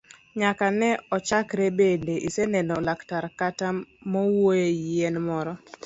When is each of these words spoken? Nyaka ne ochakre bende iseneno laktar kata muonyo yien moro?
Nyaka 0.39 0.65
ne 0.79 0.89
ochakre 1.15 1.65
bende 1.77 2.13
iseneno 2.27 2.75
laktar 2.87 3.25
kata 3.39 3.67
muonyo 4.11 4.65
yien 4.85 5.15
moro? 5.27 5.53